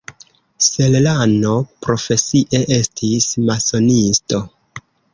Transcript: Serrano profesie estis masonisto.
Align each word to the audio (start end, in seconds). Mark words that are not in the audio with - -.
Serrano 0.67 1.51
profesie 1.87 2.65
estis 2.81 3.31
masonisto. 3.53 4.45